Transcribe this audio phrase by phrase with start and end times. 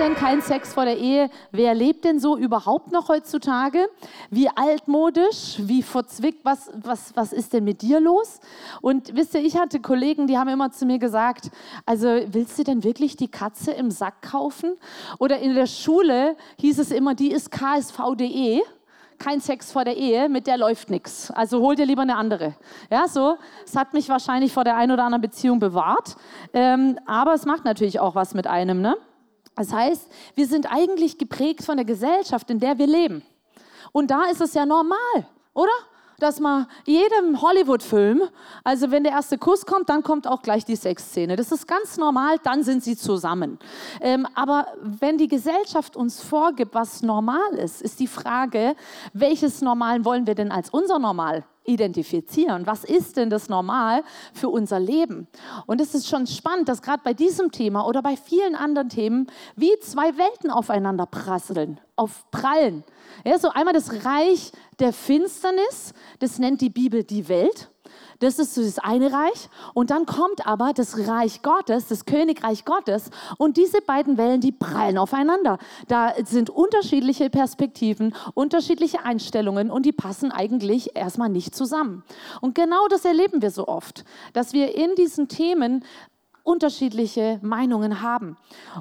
[0.00, 0.14] denn?
[0.14, 1.28] Kein Sex vor der Ehe.
[1.52, 3.86] Wer lebt denn so überhaupt noch heutzutage?
[4.30, 8.40] Wie altmodisch, wie verzwickt, was, was, was ist denn mit dir los?
[8.80, 11.50] Und wisst ihr, ich hatte Kollegen, die haben immer zu mir gesagt,
[11.84, 14.72] also willst du denn wirklich die Katze im Sack kaufen?
[15.18, 18.62] Oder in der Schule hieß es immer, die ist KSVDE
[19.18, 21.30] kein Sex vor der Ehe, mit der läuft nichts.
[21.30, 22.54] Also hol dir lieber eine andere.
[22.90, 23.36] Ja, so.
[23.66, 26.16] Es hat mich wahrscheinlich vor der einen oder anderen Beziehung bewahrt.
[26.54, 28.80] Ähm, aber es macht natürlich auch was mit einem.
[28.80, 28.96] Ne?
[29.60, 33.22] Das heißt, wir sind eigentlich geprägt von der Gesellschaft, in der wir leben.
[33.92, 34.96] Und da ist es ja normal,
[35.52, 35.68] oder?
[36.18, 38.22] Dass man jedem Hollywood-Film,
[38.64, 41.36] also wenn der erste Kuss kommt, dann kommt auch gleich die Sexszene.
[41.36, 43.58] Das ist ganz normal, dann sind sie zusammen.
[44.00, 48.74] Ähm, aber wenn die Gesellschaft uns vorgibt, was normal ist, ist die Frage,
[49.12, 52.66] welches Normal wollen wir denn als unser Normal identifizieren.
[52.66, 55.28] Was ist denn das Normal für unser Leben?
[55.66, 59.26] Und es ist schon spannend, dass gerade bei diesem Thema oder bei vielen anderen Themen
[59.56, 62.84] wie zwei Welten aufeinander prasseln, auf prallen.
[63.24, 67.69] Ja, so einmal das Reich der Finsternis, das nennt die Bibel die Welt.
[68.18, 69.48] Das ist so das eine Reich.
[69.74, 73.10] Und dann kommt aber das Reich Gottes, das Königreich Gottes.
[73.38, 75.58] Und diese beiden Wellen, die prallen aufeinander.
[75.88, 82.04] Da sind unterschiedliche Perspektiven, unterschiedliche Einstellungen und die passen eigentlich erstmal nicht zusammen.
[82.40, 85.84] Und genau das erleben wir so oft, dass wir in diesen Themen
[86.42, 88.36] unterschiedliche Meinungen haben.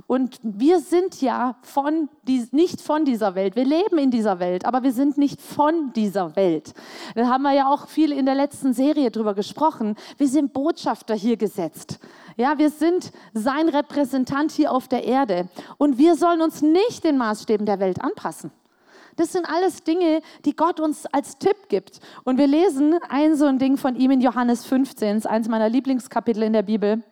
[0.08, 2.10] Und wir sind ja von
[2.52, 3.56] nicht von dieser Welt.
[3.56, 6.74] Wir leben in dieser Welt, aber wir sind nicht von dieser Welt.
[7.16, 9.96] Da haben wir ja auch viel in der letzten Serie drüber gesprochen.
[10.18, 12.00] Wir sind Botschafter hier gesetzt.
[12.38, 15.50] Ja, wir sind sein Repräsentant hier auf der Erde.
[15.78, 18.52] Und wir sollen uns nicht den Maßstäben der Welt anpassen.
[19.20, 22.00] Das sind alles Dinge, die Gott uns als Tipp gibt.
[22.24, 25.50] Und wir lesen ein so ein Ding von ihm in Johannes 15, das ist eins
[25.50, 27.04] meiner Lieblingskapitel in der Bibel.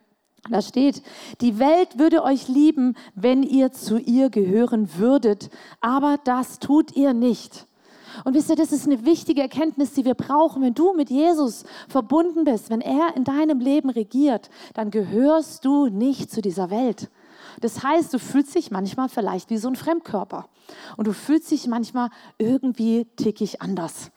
[0.50, 1.02] Da steht,
[1.40, 5.50] die Welt würde euch lieben, wenn ihr zu ihr gehören würdet,
[5.80, 7.66] aber das tut ihr nicht.
[8.24, 10.62] Und wisst ihr, das ist eine wichtige Erkenntnis, die wir brauchen.
[10.62, 15.86] Wenn du mit Jesus verbunden bist, wenn er in deinem Leben regiert, dann gehörst du
[15.86, 17.10] nicht zu dieser Welt.
[17.60, 20.48] Das heißt, du fühlst dich manchmal vielleicht wie so ein Fremdkörper
[20.96, 24.10] und du fühlst dich manchmal irgendwie tickig anders.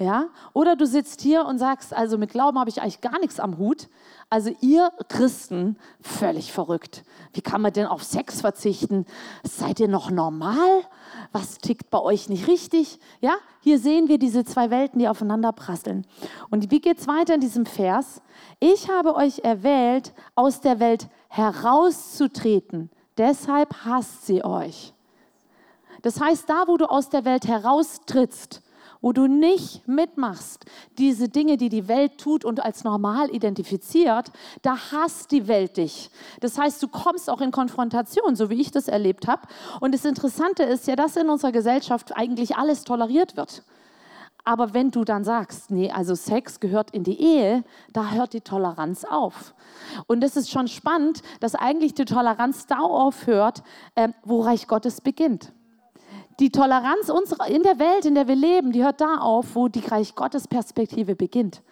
[0.00, 0.28] Ja?
[0.54, 3.58] Oder du sitzt hier und sagst, also mit Glauben habe ich eigentlich gar nichts am
[3.58, 3.88] Hut.
[4.30, 7.04] Also ihr Christen, völlig verrückt.
[7.34, 9.04] Wie kann man denn auf Sex verzichten?
[9.42, 10.84] Seid ihr noch normal?
[11.32, 12.98] Was tickt bei euch nicht richtig?
[13.20, 16.06] Ja, hier sehen wir diese zwei Welten, die aufeinander prasseln.
[16.48, 18.22] Und wie geht es weiter in diesem Vers?
[18.58, 22.88] Ich habe euch erwählt, aus der Welt herauszutreten.
[23.18, 24.94] Deshalb hasst sie euch.
[26.00, 28.62] Das heißt, da, wo du aus der Welt heraustrittst,
[29.00, 30.66] wo du nicht mitmachst,
[30.98, 34.30] diese Dinge, die die Welt tut und als normal identifiziert,
[34.62, 36.10] da hasst die Welt dich.
[36.40, 39.42] Das heißt, du kommst auch in Konfrontation, so wie ich das erlebt habe.
[39.80, 43.62] Und das Interessante ist ja, dass in unserer Gesellschaft eigentlich alles toleriert wird.
[44.44, 47.62] Aber wenn du dann sagst, nee, also Sex gehört in die Ehe,
[47.92, 49.54] da hört die Toleranz auf.
[50.06, 53.62] Und es ist schon spannend, dass eigentlich die Toleranz da aufhört,
[53.94, 55.52] äh, wo Reich Gottes beginnt.
[56.40, 59.68] Die Toleranz unserer, in der Welt, in der wir leben, die hört da auf, wo
[59.68, 61.62] die Reich Gottes Perspektive beginnt.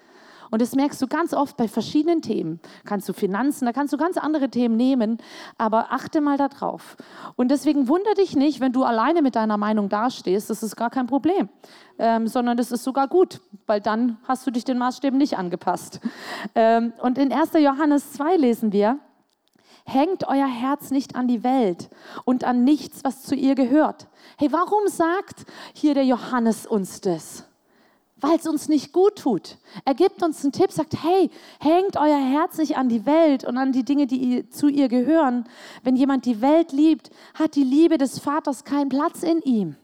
[0.50, 2.60] Und das merkst du ganz oft bei verschiedenen Themen.
[2.84, 5.18] Kannst du Finanzen, da kannst du ganz andere Themen nehmen,
[5.56, 6.96] aber achte mal darauf.
[7.36, 10.90] Und deswegen wundere dich nicht, wenn du alleine mit deiner Meinung dastehst, das ist gar
[10.90, 11.48] kein Problem,
[11.98, 16.00] ähm, sondern das ist sogar gut, weil dann hast du dich den Maßstäben nicht angepasst.
[16.54, 17.54] Ähm, und in 1.
[17.54, 18.98] Johannes 2 lesen wir,
[19.88, 21.88] Hängt euer Herz nicht an die Welt
[22.26, 24.06] und an nichts, was zu ihr gehört.
[24.36, 27.44] Hey, warum sagt hier der Johannes uns das?
[28.16, 29.56] Weil es uns nicht gut tut.
[29.86, 33.56] Er gibt uns einen Tipp, sagt, hey, hängt euer Herz nicht an die Welt und
[33.56, 35.48] an die Dinge, die zu ihr gehören.
[35.82, 39.76] Wenn jemand die Welt liebt, hat die Liebe des Vaters keinen Platz in ihm.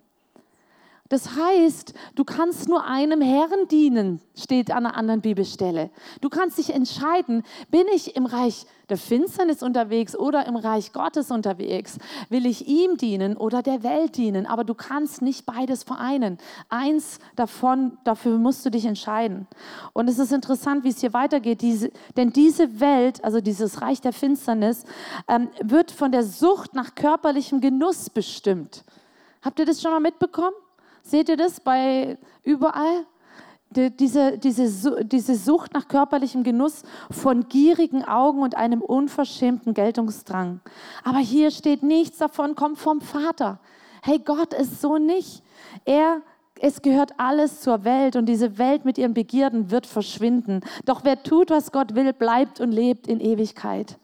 [1.15, 5.91] Das heißt, du kannst nur einem Herrn dienen, steht an einer anderen Bibelstelle.
[6.21, 11.31] Du kannst dich entscheiden, bin ich im Reich der Finsternis unterwegs oder im Reich Gottes
[11.31, 11.99] unterwegs?
[12.31, 14.45] Will ich ihm dienen oder der Welt dienen?
[14.45, 16.37] Aber du kannst nicht beides vereinen.
[16.69, 19.47] Eins davon, dafür musst du dich entscheiden.
[19.93, 24.01] Und es ist interessant, wie es hier weitergeht, diese, denn diese Welt, also dieses Reich
[24.01, 24.83] der Finsternis,
[25.29, 28.83] ähm, wird von der Sucht nach körperlichem Genuss bestimmt.
[29.43, 30.57] Habt ihr das schon mal mitbekommen?
[31.07, 33.07] Seht ihr das bei überall?
[33.71, 40.61] Die, diese, diese, diese Sucht nach körperlichem Genuss von gierigen Augen und einem unverschämten Geltungsdrang.
[41.03, 43.59] Aber hier steht nichts davon, kommt vom Vater.
[44.03, 45.43] Hey, Gott ist so nicht.
[45.85, 46.23] Er
[46.61, 50.61] es gehört alles zur Welt und diese Welt mit ihren Begierden wird verschwinden.
[50.85, 53.99] Doch wer tut, was Gott will, bleibt und lebt in Ewigkeit.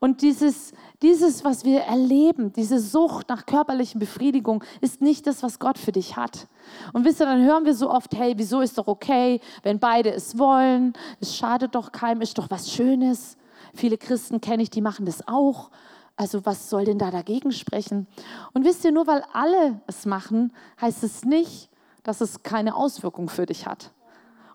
[0.00, 0.72] Und dieses,
[1.02, 5.92] dieses, was wir erleben, diese Sucht nach körperlichen Befriedigung, ist nicht das, was Gott für
[5.92, 6.46] dich hat.
[6.92, 10.12] Und wisst ihr, dann hören wir so oft, hey, wieso ist doch okay, wenn beide
[10.12, 13.36] es wollen, es schadet doch keinem, ist doch was Schönes.
[13.74, 15.70] Viele Christen kenne ich, die machen das auch.
[16.16, 18.06] Also was soll denn da dagegen sprechen?
[18.52, 21.70] Und wisst ihr, nur weil alle es machen, heißt es nicht,
[22.02, 23.90] dass es keine Auswirkung für dich hat.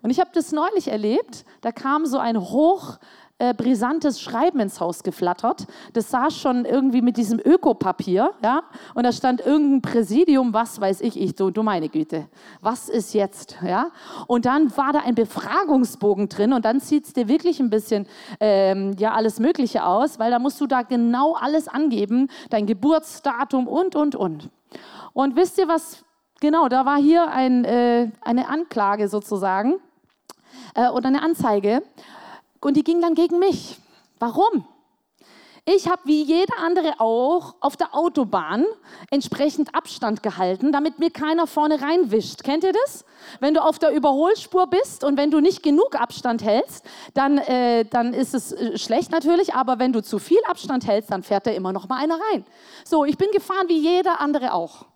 [0.02, 2.98] Und ich habe das neulich erlebt, da kam so ein hoch
[3.40, 5.66] äh, brisantes Schreiben ins Haus geflattert.
[5.92, 8.62] Das saß schon irgendwie mit diesem Ökopapier, ja,
[8.94, 12.28] und da stand irgendein Präsidium, was weiß ich, ich, du, du meine Güte,
[12.60, 13.90] was ist jetzt, ja?
[14.26, 18.06] Und dann war da ein Befragungsbogen drin und dann sieht es dir wirklich ein bisschen,
[18.40, 23.68] ähm, ja, alles Mögliche aus, weil da musst du da genau alles angeben, dein Geburtsdatum
[23.68, 24.50] und, und, und.
[25.12, 26.04] Und wisst ihr, was
[26.40, 29.80] Genau, da war hier ein, äh, eine Anklage sozusagen
[30.74, 31.82] äh, oder eine Anzeige
[32.60, 33.78] und die ging dann gegen mich.
[34.20, 34.64] Warum?
[35.64, 38.64] Ich habe wie jeder andere auch auf der Autobahn
[39.10, 42.42] entsprechend Abstand gehalten, damit mir keiner vorne reinwischt.
[42.42, 43.04] Kennt ihr das?
[43.40, 47.84] Wenn du auf der Überholspur bist und wenn du nicht genug Abstand hältst, dann, äh,
[47.84, 51.46] dann ist es äh, schlecht natürlich, aber wenn du zu viel Abstand hältst, dann fährt
[51.46, 52.46] da immer noch mal einer rein.
[52.84, 54.86] So, ich bin gefahren wie jeder andere auch.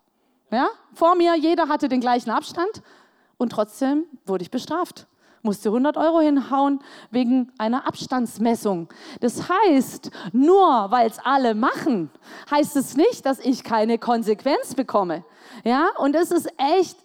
[0.53, 0.69] Ja?
[0.93, 2.81] Vor mir, jeder hatte den gleichen Abstand
[3.37, 5.07] und trotzdem wurde ich bestraft.
[5.41, 6.79] Musste 100 Euro hinhauen
[7.11, 8.87] wegen einer Abstandsmessung.
[9.19, 12.09] Das heißt, nur weil es alle machen,
[12.49, 15.25] heißt es nicht, dass ich keine Konsequenz bekomme.
[15.65, 15.89] Ja?
[15.97, 16.97] Und es ist echt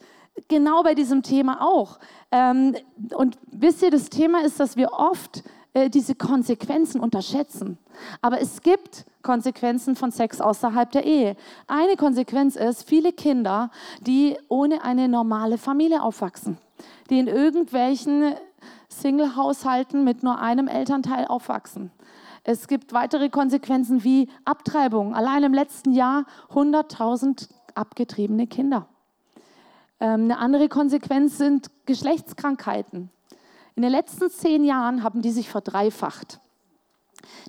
[0.47, 1.99] genau bei diesem Thema auch.
[2.31, 2.77] Ähm,
[3.15, 5.43] und wisst ihr, das Thema ist, dass wir oft
[5.73, 7.79] äh, diese Konsequenzen unterschätzen.
[8.23, 11.37] Aber es gibt Konsequenzen von Sex außerhalb der Ehe.
[11.67, 13.71] Eine Konsequenz ist, viele Kinder,
[14.01, 16.57] die ohne eine normale Familie aufwachsen,
[17.11, 18.33] die in irgendwelchen
[18.89, 21.91] Single-Haushalten mit nur einem Elternteil aufwachsen.
[22.43, 25.15] Es gibt weitere Konsequenzen wie Abtreibung.
[25.15, 26.25] Allein im letzten Jahr
[26.55, 28.89] 100.000 abgetriebene Kinder.
[30.01, 33.11] Ähm, eine andere Konsequenz sind Geschlechtskrankheiten.
[33.75, 36.41] In den letzten zehn Jahren haben die sich verdreifacht.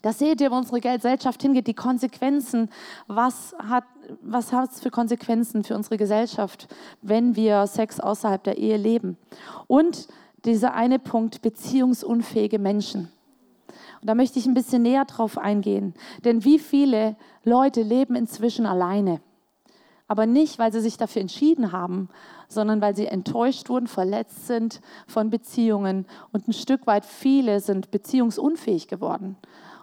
[0.02, 2.70] Da seht ihr, wo unsere Gesellschaft hingeht, die Konsequenzen.
[3.08, 3.84] Was hat
[4.22, 6.68] was es für Konsequenzen für unsere Gesellschaft,
[7.02, 9.18] wenn wir Sex außerhalb der Ehe leben?
[9.68, 10.08] Und
[10.46, 13.12] dieser eine Punkt, beziehungsunfähige Menschen.
[14.02, 15.94] Und da möchte ich ein bisschen näher drauf eingehen.
[16.24, 19.22] Denn wie viele Leute leben inzwischen alleine?
[20.10, 22.10] Aber nicht, weil sie sich dafür entschieden haben,
[22.48, 26.08] sondern weil sie enttäuscht wurden, verletzt sind von Beziehungen.
[26.34, 29.38] Und ein Stück weit viele sind beziehungsunfähig geworden.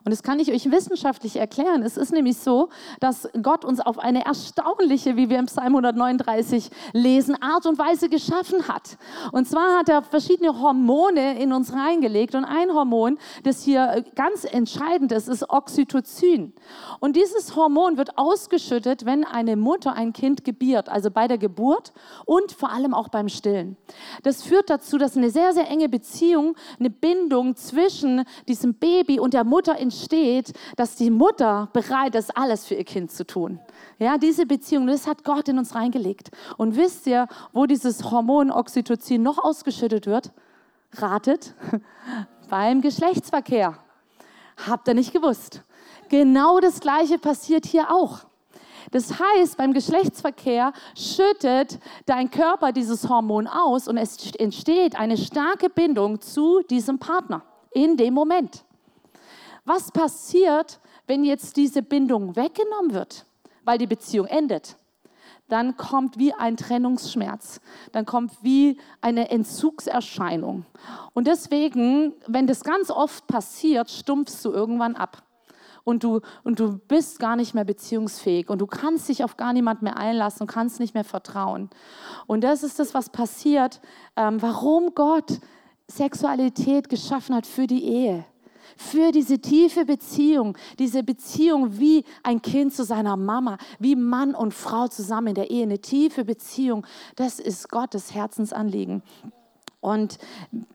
[0.07, 1.83] Und das kann ich euch wissenschaftlich erklären.
[1.83, 2.69] Es ist nämlich so,
[3.01, 8.09] dass Gott uns auf eine erstaunliche, wie wir im Psalm 139 lesen, Art und Weise
[8.09, 8.99] geschaffen hat.
[9.33, 12.37] Und zwar hat er verschiedene Hormone in uns reingelegt.
[12.37, 16.53] Und ein Hormon, das hier ganz entscheidend ist, ist Oxytocin.
[17.01, 21.93] Und dieses Hormon wird ausgeschüttet, wenn eine Mutter ein Kind gebiert, also bei der Geburt
[22.27, 23.77] und vor allem auch beim Stillen.
[24.23, 29.35] Das führt dazu, dass eine sehr, sehr enge Beziehung, eine Bindung zwischen diesem Baby und
[29.35, 33.61] der Mutter entsteht steht, dass die Mutter bereit ist, alles für ihr Kind zu tun.
[33.99, 36.31] Ja, diese Beziehung, das hat Gott in uns reingelegt.
[36.57, 40.33] Und wisst ihr, wo dieses Hormon Oxytocin noch ausgeschüttet wird?
[40.93, 41.55] Ratet,
[42.49, 43.79] beim Geschlechtsverkehr.
[44.67, 45.63] Habt ihr nicht gewusst?
[46.09, 48.27] Genau das Gleiche passiert hier auch.
[48.91, 55.69] Das heißt, beim Geschlechtsverkehr schüttet dein Körper dieses Hormon aus und es entsteht eine starke
[55.69, 57.43] Bindung zu diesem Partner
[57.73, 58.65] in dem Moment.
[59.67, 63.27] Was passiert, wenn jetzt diese Bindung weggenommen wird,
[63.65, 64.77] weil die Beziehung endet?
[65.49, 70.65] Dann kommt wie ein Trennungsschmerz, dann kommt wie eine Entzugserscheinung.
[71.15, 75.25] Und deswegen, wenn das ganz oft passiert, stumpfst du irgendwann ab.
[75.83, 79.53] Und du, und du bist gar nicht mehr beziehungsfähig und du kannst dich auf gar
[79.53, 81.71] niemand mehr einlassen und kannst nicht mehr vertrauen.
[82.29, 83.81] Und das ist das, was passiert,
[84.17, 85.41] ähm, warum Gott
[85.89, 88.25] Sexualität geschaffen hat für die Ehe
[88.77, 94.55] für diese tiefe Beziehung, diese Beziehung wie ein Kind zu seiner Mama, wie Mann und
[94.55, 99.03] Frau zusammen in der Ehe, eine tiefe Beziehung, das ist Gottes Herzensanliegen.
[99.81, 100.19] Und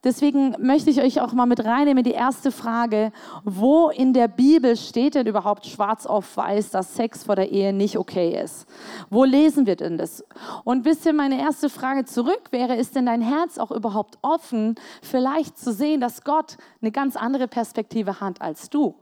[0.04, 3.12] deswegen möchte ich euch auch mal mit reinnehmen die erste Frage,
[3.44, 7.74] wo in der Bibel steht denn überhaupt schwarz auf weiß, dass Sex vor der Ehe
[7.74, 8.68] nicht okay ist?
[9.10, 10.24] Wo lesen wir denn das?
[10.64, 14.76] Und wisst ihr, meine erste Frage zurück wäre, ist denn dein Herz auch überhaupt offen,
[15.02, 18.96] vielleicht zu sehen, dass Gott eine ganz andere Perspektive hat als du?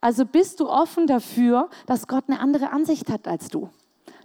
[0.00, 3.70] Also bist du offen dafür, dass Gott eine andere Ansicht hat als du?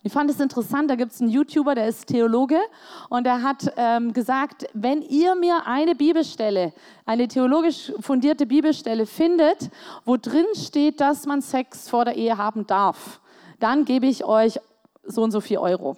[0.04, 2.58] Ich fand es interessant, da gibt es einen YouTuber, der ist Theologe
[3.10, 6.74] und der hat ähm, gesagt, wenn ihr mir eine Bibelstelle,
[7.06, 9.70] eine theologisch fundierte Bibelstelle findet,
[10.04, 13.22] wo drin steht, dass man Sex vor der Ehe haben darf,
[13.60, 14.60] dann gebe ich euch
[15.04, 15.98] so und so viel Euro.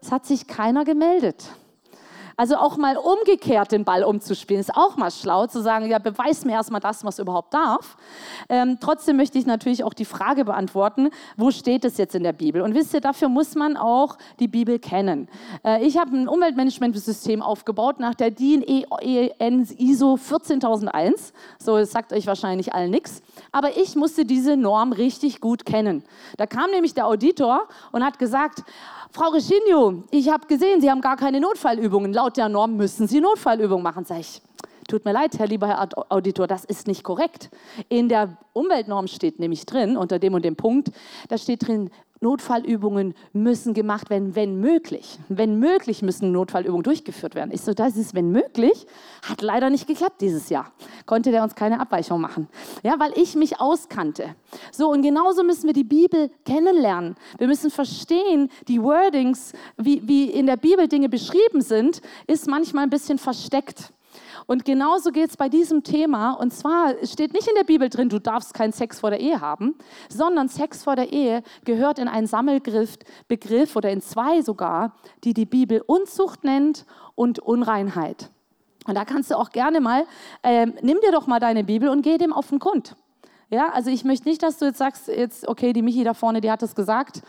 [0.00, 1.44] Es hat sich keiner gemeldet.
[2.36, 6.44] Also auch mal umgekehrt den Ball umzuspielen, ist auch mal schlau zu sagen, ja, beweis
[6.44, 7.96] mir erstmal das, was überhaupt darf.
[8.48, 12.32] Ähm, trotzdem möchte ich natürlich auch die Frage beantworten, wo steht es jetzt in der
[12.32, 12.62] Bibel?
[12.62, 15.28] Und wisst ihr, dafür muss man auch die Bibel kennen.
[15.64, 21.32] Äh, ich habe ein Umweltmanagementsystem aufgebaut nach der DIN EN ISO 14001.
[21.58, 23.22] So, das sagt euch wahrscheinlich allen nichts.
[23.50, 26.04] Aber ich musste diese Norm richtig gut kennen.
[26.36, 28.62] Da kam nämlich der Auditor und hat gesagt,
[29.14, 32.14] Frau Reginio, ich habe gesehen, Sie haben gar keine Notfallübungen.
[32.14, 34.06] Laut der Norm müssen Sie Notfallübungen machen.
[34.06, 34.40] Sag ich,
[34.92, 37.48] tut mir leid, Herr lieber Herr Auditor, das ist nicht korrekt.
[37.88, 40.92] In der Umweltnorm steht nämlich drin, unter dem und dem Punkt,
[41.28, 41.88] da steht drin,
[42.20, 45.18] Notfallübungen müssen gemacht werden, wenn möglich.
[45.28, 47.50] Wenn möglich müssen Notfallübungen durchgeführt werden.
[47.52, 48.86] Ich so, das ist wenn möglich.
[49.26, 50.70] Hat leider nicht geklappt dieses Jahr.
[51.06, 52.48] Konnte der uns keine Abweichung machen.
[52.84, 54.36] Ja, weil ich mich auskannte.
[54.70, 57.16] So, und genauso müssen wir die Bibel kennenlernen.
[57.38, 62.84] Wir müssen verstehen, die Wordings, wie, wie in der Bibel Dinge beschrieben sind, ist manchmal
[62.84, 63.90] ein bisschen versteckt.
[64.46, 66.32] Und genauso geht es bei diesem Thema.
[66.32, 69.40] Und zwar steht nicht in der Bibel drin, du darfst keinen Sex vor der Ehe
[69.40, 69.76] haben,
[70.08, 72.96] sondern Sex vor der Ehe gehört in einen Sammelgriff
[73.28, 74.94] Begriff oder in zwei sogar,
[75.24, 78.30] die die Bibel Unzucht nennt und Unreinheit.
[78.86, 80.06] Und da kannst du auch gerne mal,
[80.42, 82.96] äh, nimm dir doch mal deine Bibel und geh dem auf den Grund.
[83.52, 86.40] Ja, also ich möchte nicht, dass du jetzt sagst, jetzt, okay, die Michi da vorne,
[86.40, 87.20] die hat das gesagt.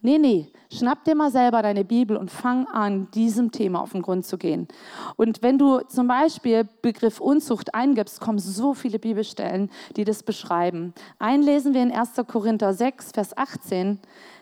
[0.00, 4.02] Nee, nee, schnapp dir mal selber deine Bibel und fang an, diesem Thema auf den
[4.02, 4.68] Grund zu gehen.
[5.16, 10.94] Und wenn du zum Beispiel Begriff Unzucht eingibst, kommen so viele Bibelstellen, die das beschreiben.
[11.18, 12.12] Einlesen wir in 1.
[12.28, 13.98] Korinther 6, Vers 18.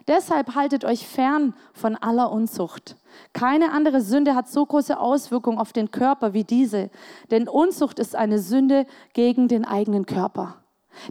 [0.08, 2.96] Deshalb haltet euch fern von aller Unzucht.
[3.32, 6.90] Keine andere Sünde hat so große Auswirkungen auf den Körper wie diese,
[7.30, 10.59] denn Unzucht ist eine Sünde gegen den eigenen Körper.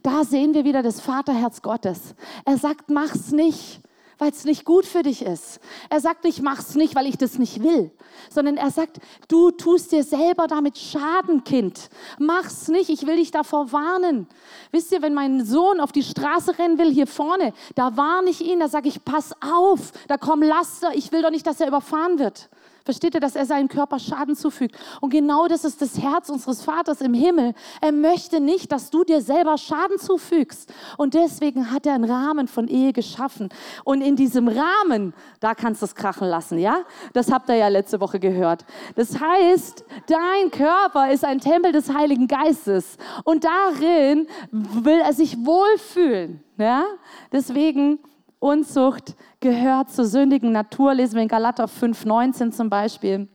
[0.03, 2.15] Da sehen wir wieder das Vaterherz Gottes.
[2.45, 3.81] Er sagt, mach's nicht,
[4.19, 5.59] weil es nicht gut für dich ist.
[5.89, 7.89] Er sagt nicht, mach's nicht, weil ich das nicht will,
[8.29, 11.89] sondern er sagt, du tust dir selber damit Schaden, Kind.
[12.19, 14.27] Mach's nicht, ich will dich davor warnen.
[14.71, 18.41] Wisst ihr, wenn mein Sohn auf die Straße rennen will, hier vorne, da warne ich
[18.41, 21.67] ihn, da sage ich, pass auf, da kommen Laster, ich will doch nicht, dass er
[21.67, 22.49] überfahren wird.
[22.85, 24.75] Versteht ihr, dass er seinen Körper Schaden zufügt?
[25.01, 27.53] Und genau das ist das Herz unseres Vaters im Himmel.
[27.81, 30.73] Er möchte nicht, dass du dir selber Schaden zufügst.
[30.97, 33.49] Und deswegen hat er einen Rahmen von Ehe geschaffen.
[33.83, 36.83] Und in diesem Rahmen, da kannst du es krachen lassen, ja?
[37.13, 38.65] Das habt ihr ja letzte Woche gehört.
[38.95, 42.97] Das heißt, dein Körper ist ein Tempel des Heiligen Geistes.
[43.23, 46.83] Und darin will er sich wohlfühlen, ja?
[47.31, 47.99] Deswegen
[48.39, 53.27] Unzucht gehört zur sündigen Natur, lesen wir in Galater 5,19 zum Beispiel.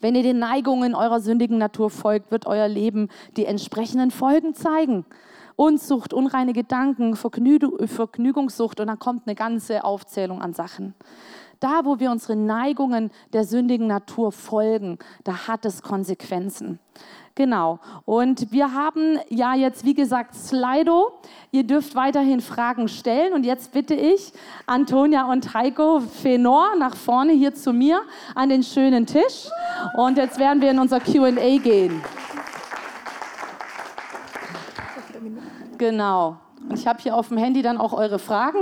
[0.00, 5.06] Wenn ihr den Neigungen eurer sündigen Natur folgt, wird euer Leben die entsprechenden Folgen zeigen.
[5.56, 10.94] Unzucht, unreine Gedanken, Vergnügungssucht und dann kommt eine ganze Aufzählung an Sachen.
[11.60, 16.78] Da, wo wir unsere Neigungen der sündigen Natur folgen, da hat es Konsequenzen.
[17.38, 17.78] Genau.
[18.04, 21.20] Und wir haben ja jetzt, wie gesagt, Slido.
[21.52, 23.32] Ihr dürft weiterhin Fragen stellen.
[23.32, 24.32] Und jetzt bitte ich
[24.66, 28.00] Antonia und Heiko Fenor nach vorne hier zu mir
[28.34, 29.48] an den schönen Tisch.
[29.96, 32.02] Und jetzt werden wir in unser QA gehen.
[35.78, 36.38] Genau.
[36.68, 38.58] Und ich habe hier auf dem Handy dann auch eure Fragen.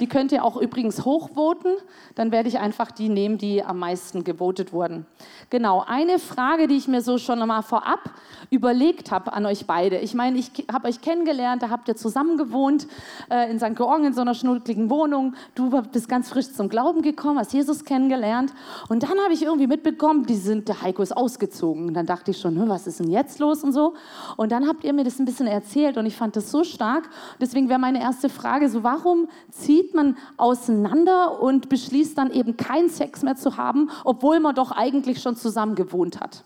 [0.00, 1.74] Die könnt ihr auch übrigens hochvoten.
[2.14, 5.06] Dann werde ich einfach die nehmen, die am meisten gewotet wurden.
[5.50, 8.10] Genau, eine Frage, die ich mir so schon mal vorab
[8.50, 9.98] überlegt habe an euch beide.
[9.98, 12.86] Ich meine, ich habe euch kennengelernt, da habt ihr zusammen gewohnt
[13.30, 13.74] äh, in St.
[13.74, 15.34] Georgen in so einer schnuckligen Wohnung.
[15.54, 18.52] Du bist ganz frisch zum Glauben gekommen, hast Jesus kennengelernt.
[18.88, 21.88] Und dann habe ich irgendwie mitbekommen, die sind, der Heiko ist ausgezogen.
[21.88, 23.94] Und dann dachte ich schon, was ist denn jetzt los und so.
[24.36, 27.08] Und dann habt ihr mir das ein bisschen erzählt und ich fand das so stark.
[27.40, 32.88] Deswegen wäre meine erste Frage so, warum zieht man auseinander und beschließt dann eben keinen
[32.88, 36.44] Sex mehr zu haben, obwohl man doch eigentlich schon zusammen gewohnt hat?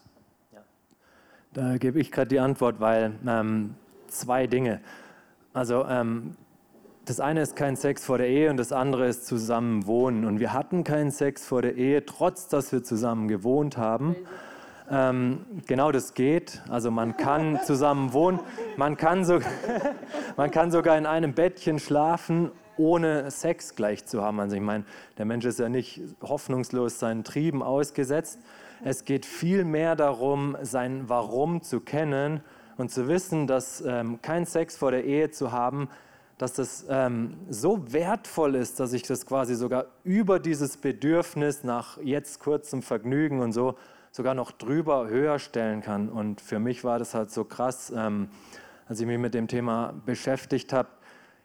[1.52, 3.74] Da gebe ich gerade die Antwort, weil ähm,
[4.06, 4.80] zwei Dinge.
[5.52, 6.36] Also ähm,
[7.06, 10.24] das eine ist kein Sex vor der Ehe und das andere ist zusammen wohnen.
[10.24, 14.14] Und wir hatten keinen Sex vor der Ehe, trotz dass wir zusammen gewohnt haben.
[14.88, 16.62] Ähm, genau das geht.
[16.68, 18.38] Also man kann zusammen wohnen.
[18.76, 19.40] Man kann, so,
[20.36, 24.40] man kann sogar in einem Bettchen schlafen, ohne Sex gleich zu haben.
[24.40, 24.84] Also ich meine,
[25.18, 28.40] der Mensch ist ja nicht hoffnungslos seinen Trieben ausgesetzt.
[28.82, 32.40] Es geht vielmehr darum, sein Warum zu kennen
[32.78, 35.88] und zu wissen, dass ähm, kein Sex vor der Ehe zu haben
[36.38, 41.98] dass das ähm, so wertvoll ist, dass ich das quasi sogar über dieses Bedürfnis nach
[42.02, 43.74] jetzt kurzem Vergnügen und so
[44.10, 46.08] sogar noch drüber höher stellen kann.
[46.08, 48.30] Und für mich war das halt so krass, ähm,
[48.88, 50.88] als ich mich mit dem Thema beschäftigt habe.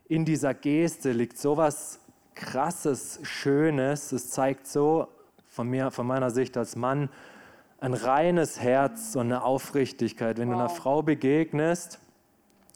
[0.07, 1.99] In dieser Geste liegt so was
[2.35, 4.11] krasses, Schönes.
[4.11, 5.07] Es zeigt so
[5.47, 7.09] von mir, von meiner Sicht als Mann,
[7.79, 10.37] ein reines Herz und eine Aufrichtigkeit.
[10.37, 10.55] Wenn wow.
[10.55, 11.99] du einer Frau begegnest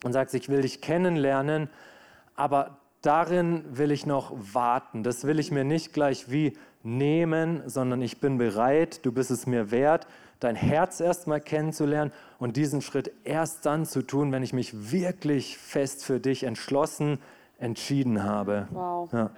[0.02, 1.70] und sagst, ich will dich kennenlernen,
[2.34, 5.04] aber darin will ich noch warten.
[5.04, 9.46] Das will ich mir nicht gleich wie nehmen, sondern ich bin bereit, du bist es
[9.46, 10.08] mir wert,
[10.40, 15.58] dein Herz erstmal kennenzulernen und diesen Schritt erst dann zu tun, wenn ich mich wirklich
[15.58, 17.18] fest für dich entschlossen,
[17.58, 18.66] entschieden habe.
[18.70, 19.12] Wow.
[19.12, 19.30] Ja.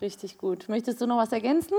[0.00, 0.68] Richtig gut.
[0.68, 1.74] Möchtest du noch was ergänzen?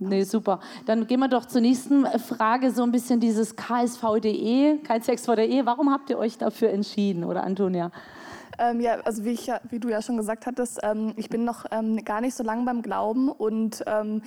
[0.00, 0.58] Nee, super.
[0.84, 5.36] Dann gehen wir doch zur nächsten Frage, so ein bisschen dieses KSVDE, kein Sex vor
[5.36, 5.64] der Ehe.
[5.64, 7.92] Warum habt ihr euch dafür entschieden, oder Antonia?
[8.58, 11.66] Ähm, ja, also wie, ich, wie du ja schon gesagt hattest, ähm, ich bin noch
[11.70, 14.22] ähm, gar nicht so lange beim Glauben und ähm,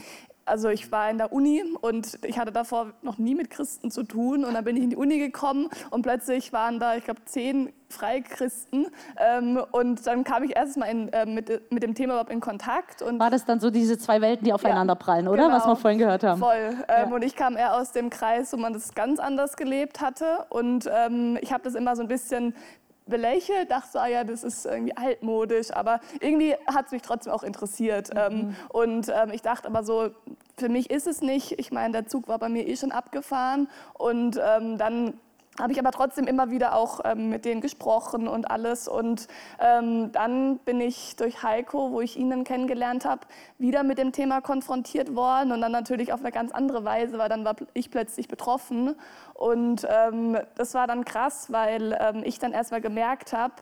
[0.49, 4.03] also ich war in der Uni und ich hatte davor noch nie mit Christen zu
[4.03, 4.43] tun.
[4.43, 7.71] Und dann bin ich in die Uni gekommen und plötzlich waren da, ich glaube, zehn
[7.89, 8.87] Freikristen.
[9.17, 13.01] Ähm, und dann kam ich erstmal in, äh, mit, mit dem Thema überhaupt in Kontakt.
[13.01, 15.43] Und War das dann so diese zwei Welten, die aufeinander ja, prallen, oder?
[15.43, 16.39] Genau, Was wir vorhin gehört haben.
[16.39, 16.75] Voll.
[16.87, 17.15] Ähm, ja.
[17.15, 20.45] Und ich kam eher aus dem Kreis, wo man das ganz anders gelebt hatte.
[20.49, 22.53] Und ähm, ich habe das immer so ein bisschen
[23.09, 27.33] belächelt, dachte so, ah ja, das ist irgendwie altmodisch, aber irgendwie hat es mich trotzdem
[27.33, 28.13] auch interessiert.
[28.13, 28.19] Mhm.
[28.19, 30.09] Ähm, und ähm, ich dachte aber so,
[30.57, 31.59] für mich ist es nicht.
[31.59, 35.13] Ich meine, der Zug war bei mir eh schon abgefahren und ähm, dann
[35.59, 38.87] habe ich aber trotzdem immer wieder auch ähm, mit denen gesprochen und alles.
[38.87, 39.27] Und
[39.59, 43.21] ähm, dann bin ich durch Heiko, wo ich ihn dann kennengelernt habe,
[43.57, 47.29] wieder mit dem Thema konfrontiert worden und dann natürlich auf eine ganz andere Weise, weil
[47.29, 48.95] dann war ich plötzlich betroffen.
[49.33, 53.53] Und ähm, das war dann krass, weil ähm, ich dann erstmal gemerkt habe,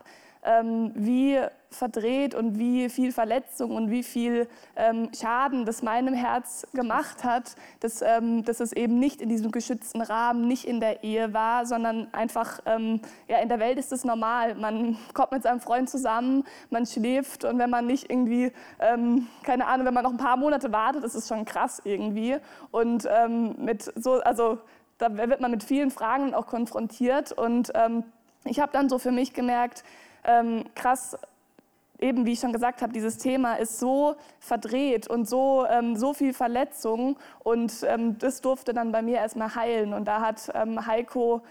[0.44, 1.40] ähm, wie
[1.70, 7.56] verdreht und wie viel Verletzung und wie viel ähm, Schaden das meinem Herz gemacht hat,
[7.82, 11.66] dass, ähm, dass es eben nicht in diesem geschützten Rahmen, nicht in der Ehe war,
[11.66, 14.56] sondern einfach, ähm, ja, in der Welt ist es normal.
[14.56, 19.68] Man kommt mit seinem Freund zusammen, man schläft und wenn man nicht irgendwie, ähm, keine
[19.68, 22.38] Ahnung, wenn man noch ein paar Monate wartet, ist es schon krass irgendwie.
[22.72, 24.60] Und ähm, mit so, also
[24.98, 28.04] da wird man mit vielen Fragen auch konfrontiert und ähm,
[28.46, 29.84] ich habe dann so für mich gemerkt,
[30.28, 31.18] ähm, krass,
[32.00, 36.14] eben wie ich schon gesagt habe, dieses Thema ist so verdreht und so, ähm, so
[36.14, 40.86] viel Verletzung und ähm, das durfte dann bei mir erstmal heilen und da hat ähm,
[40.86, 41.42] Heiko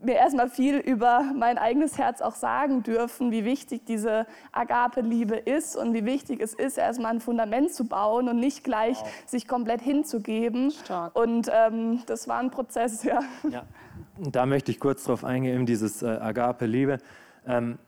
[0.00, 5.76] mir erstmal viel über mein eigenes Herz auch sagen dürfen, wie wichtig diese Agape-Liebe ist
[5.76, 9.08] und wie wichtig es ist, erstmal ein Fundament zu bauen und nicht gleich wow.
[9.26, 10.70] sich komplett hinzugeben.
[10.70, 11.16] Stark.
[11.16, 13.20] Und ähm, das war ein Prozess, ja.
[13.50, 13.64] ja.
[14.18, 16.98] Da möchte ich kurz drauf eingehen, dieses äh, Agape-Liebe.
[17.46, 17.78] Ähm,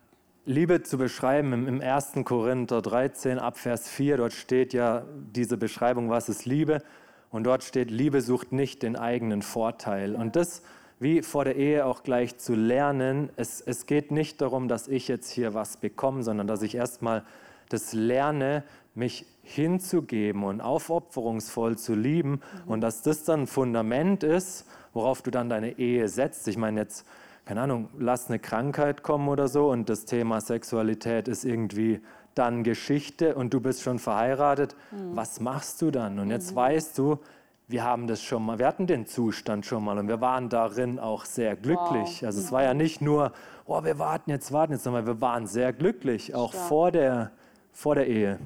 [0.46, 2.12] Liebe zu beschreiben im, 1.
[2.24, 6.82] Korinther 13 ab Vers 4, dort steht ja diese Beschreibung, was ist Liebe?
[7.30, 10.14] Und dort steht, Liebe sucht nicht den eigenen Vorteil.
[10.14, 10.62] Und das,
[10.98, 15.08] wie vor der Ehe auch gleich zu lernen, es, es geht nicht darum, dass ich
[15.08, 17.22] jetzt hier was bekomme, sondern dass ich erstmal
[17.68, 22.72] das lerne, mich hinzugeben und aufopferungsvoll zu lieben mhm.
[22.72, 26.48] und dass das dann ein Fundament ist, worauf du dann deine Ehe setzt.
[26.48, 27.06] Ich meine jetzt
[27.50, 32.00] keine Ahnung, lass eine Krankheit kommen oder so und das Thema Sexualität ist irgendwie
[32.36, 35.16] dann Geschichte und du bist schon verheiratet, mhm.
[35.16, 36.20] was machst du dann?
[36.20, 36.56] Und jetzt mhm.
[36.56, 37.18] weißt du,
[37.66, 41.00] wir haben das schon mal, wir hatten den Zustand schon mal und wir waren darin
[41.00, 42.20] auch sehr glücklich.
[42.20, 42.26] Wow.
[42.26, 43.32] Also es war ja nicht nur,
[43.66, 47.32] oh, wir warten jetzt, warten jetzt, sondern wir waren sehr glücklich, auch vor der,
[47.72, 48.38] vor der Ehe.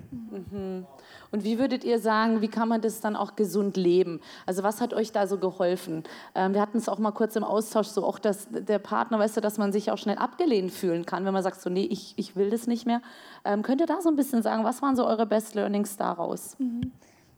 [0.50, 0.86] Mhm.
[1.34, 4.20] Und wie würdet ihr sagen, wie kann man das dann auch gesund leben?
[4.46, 6.04] Also was hat euch da so geholfen?
[6.36, 9.38] Ähm, wir hatten es auch mal kurz im Austausch, so auch dass der Partner, weißt
[9.38, 12.14] du, dass man sich auch schnell abgelehnt fühlen kann, wenn man sagt, so nee, ich,
[12.18, 13.02] ich will das nicht mehr.
[13.44, 16.54] Ähm, könnt ihr da so ein bisschen sagen, was waren so eure Best Learnings daraus?
[16.60, 16.92] Mhm.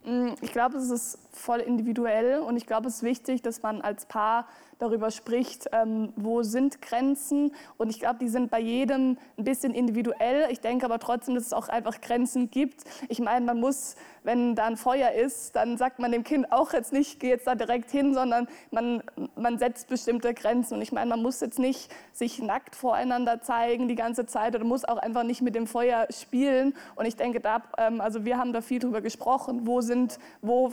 [0.04, 3.80] Mm, ich glaube, es ist voll individuell und ich glaube, es ist wichtig, dass man
[3.80, 4.46] als Paar
[4.78, 7.52] darüber spricht, ähm, wo sind Grenzen.
[7.78, 10.48] Und ich glaube, die sind bei jedem ein bisschen individuell.
[10.50, 12.82] Ich denke aber trotzdem, dass es auch einfach Grenzen gibt.
[13.08, 16.72] Ich meine, man muss, wenn da ein Feuer ist, dann sagt man dem Kind auch
[16.72, 19.02] jetzt nicht, geh jetzt da direkt hin, sondern man,
[19.36, 20.74] man setzt bestimmte Grenzen.
[20.74, 24.64] Und ich meine, man muss jetzt nicht sich nackt voreinander zeigen die ganze Zeit oder
[24.64, 26.74] muss auch einfach nicht mit dem Feuer spielen.
[26.96, 30.72] Und ich denke, da, ähm, also wir haben da viel drüber gesprochen, wo sind, wo,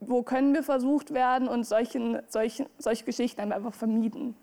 [0.00, 4.34] wo können wir versucht werden und solchen, solchen, solche Geschichten Geschichten einfach vermieden.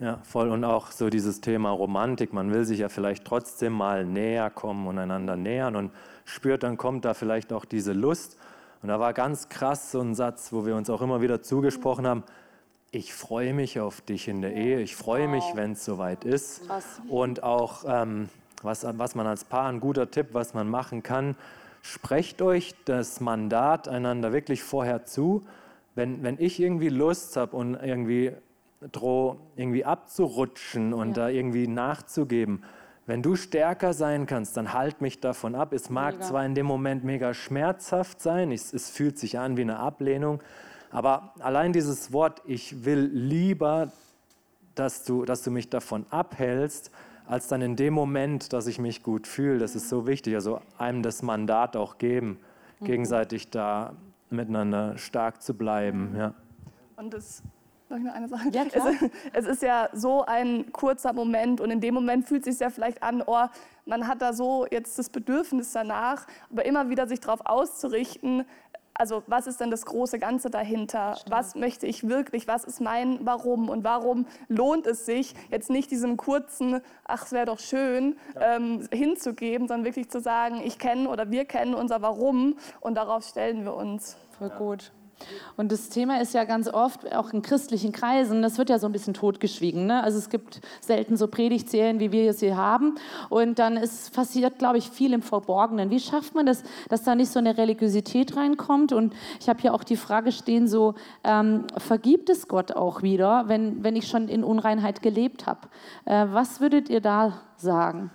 [0.00, 0.50] Ja, voll.
[0.50, 2.32] Und auch so dieses Thema Romantik.
[2.32, 5.92] Man will sich ja vielleicht trotzdem mal näher kommen und einander nähern und
[6.24, 8.36] spürt, dann kommt da vielleicht auch diese Lust.
[8.82, 12.06] Und da war ganz krass so ein Satz, wo wir uns auch immer wieder zugesprochen
[12.06, 12.24] haben.
[12.90, 14.80] Ich freue mich auf dich in der Ehe.
[14.80, 16.66] Ich freue mich, wenn es soweit ist.
[16.66, 17.00] Krass.
[17.08, 18.28] Und auch ähm,
[18.62, 21.36] was, was man als Paar, ein guter Tipp, was man machen kann,
[21.80, 25.44] sprecht euch das Mandat einander wirklich vorher zu.
[25.94, 28.32] Wenn, wenn ich irgendwie Lust habe und irgendwie
[28.90, 31.14] drohe, irgendwie abzurutschen und ja.
[31.14, 32.64] da irgendwie nachzugeben,
[33.06, 35.72] wenn du stärker sein kannst, dann halt mich davon ab.
[35.72, 36.26] Es mag mega.
[36.26, 40.40] zwar in dem Moment mega schmerzhaft sein, es, es fühlt sich an wie eine Ablehnung,
[40.90, 43.90] aber allein dieses Wort, ich will lieber,
[44.74, 46.90] dass du, dass du mich davon abhältst,
[47.26, 49.58] als dann in dem Moment, dass ich mich gut fühle.
[49.58, 50.34] Das ist so wichtig.
[50.34, 52.38] Also einem das Mandat auch geben,
[52.80, 52.84] mhm.
[52.84, 53.94] gegenseitig da
[54.32, 56.14] miteinander stark zu bleiben.
[56.16, 56.34] Ja.
[56.96, 57.42] Und das
[58.00, 58.48] noch eine Sache?
[58.52, 58.92] Ja, klar.
[59.32, 62.60] Es, es, ist ja so ein kurzer Moment und in dem Moment fühlt es sich
[62.60, 63.46] ja vielleicht an, oh,
[63.84, 68.44] man hat da so jetzt das Bedürfnis danach, aber immer wieder sich darauf auszurichten,
[68.94, 71.16] also was ist denn das große Ganze dahinter?
[71.16, 71.30] Stimmt.
[71.30, 72.46] Was möchte ich wirklich?
[72.46, 73.68] Was ist mein Warum?
[73.68, 78.56] Und warum lohnt es sich, jetzt nicht diesem kurzen, ach, es wäre doch schön, ja.
[78.56, 83.24] ähm, hinzugeben, sondern wirklich zu sagen, ich kenne oder wir kennen unser Warum und darauf
[83.24, 84.16] stellen wir uns.
[84.38, 84.92] Voll gut.
[85.56, 88.86] Und das Thema ist ja ganz oft, auch in christlichen Kreisen, das wird ja so
[88.86, 89.86] ein bisschen totgeschwiegen.
[89.86, 90.02] Ne?
[90.02, 92.94] Also es gibt selten so Predigtserien, wie wir sie haben.
[93.28, 95.90] Und dann ist passiert, glaube ich, viel im Verborgenen.
[95.90, 98.92] Wie schafft man das, dass da nicht so eine Religiosität reinkommt?
[98.92, 103.44] Und ich habe hier auch die Frage stehen, so, ähm, vergibt es Gott auch wieder,
[103.48, 105.68] wenn, wenn ich schon in Unreinheit gelebt habe?
[106.04, 108.10] Äh, was würdet ihr da sagen?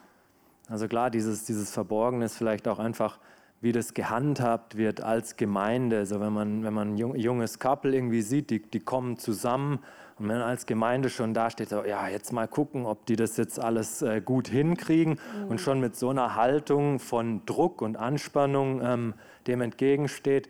[0.69, 3.19] Also klar, dieses, dieses Verborgene ist vielleicht auch einfach
[3.61, 5.97] wie das gehandhabt wird als Gemeinde.
[5.97, 9.79] Also wenn man, wenn man ein junges Couple irgendwie sieht, die, die kommen zusammen
[10.19, 13.15] und wenn man als Gemeinde schon da steht, so, ja, jetzt mal gucken, ob die
[13.15, 15.47] das jetzt alles äh, gut hinkriegen mhm.
[15.49, 19.13] und schon mit so einer Haltung von Druck und Anspannung ähm,
[19.45, 20.49] dem entgegensteht,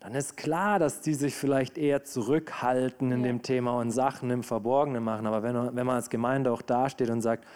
[0.00, 3.26] dann ist klar, dass die sich vielleicht eher zurückhalten in ja.
[3.28, 5.26] dem Thema und Sachen im Verborgenen machen.
[5.26, 7.46] Aber wenn, wenn man als Gemeinde auch dasteht und sagt,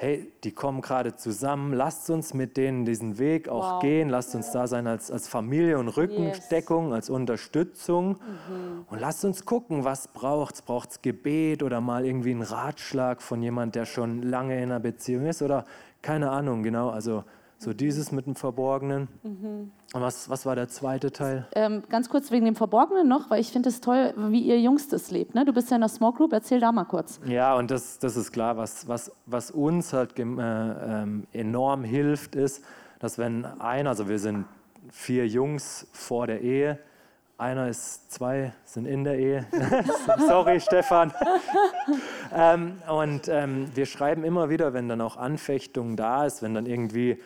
[0.00, 3.82] hey, die kommen gerade zusammen, lasst uns mit denen diesen Weg auch wow.
[3.82, 6.94] gehen, lasst uns da sein als, als Familie und Rückendeckung, yes.
[6.94, 8.84] als Unterstützung mhm.
[8.88, 13.20] und lasst uns gucken, was braucht es, braucht es Gebet oder mal irgendwie einen Ratschlag
[13.20, 15.64] von jemand, der schon lange in einer Beziehung ist oder
[16.00, 17.24] keine Ahnung, genau, also
[17.58, 19.08] so dieses mit dem Verborgenen.
[19.24, 19.72] Mhm.
[19.92, 21.48] Und was, was war der zweite Teil?
[21.54, 24.88] Ähm, ganz kurz wegen dem Verborgenen noch, weil ich finde es toll, wie ihr Jungs
[24.88, 25.34] das lebt.
[25.34, 25.44] Ne?
[25.44, 27.20] Du bist ja in der Small Group, erzähl da mal kurz.
[27.26, 32.36] Ja, und das, das ist klar, was, was, was uns halt äh, ähm, enorm hilft,
[32.36, 32.62] ist,
[33.00, 34.44] dass wenn einer, also wir sind
[34.90, 36.78] vier Jungs vor der Ehe,
[37.38, 39.46] einer ist zwei, sind in der Ehe.
[40.26, 41.12] Sorry, Stefan.
[42.34, 46.66] ähm, und ähm, wir schreiben immer wieder, wenn dann auch Anfechtung da ist, wenn dann
[46.66, 47.18] irgendwie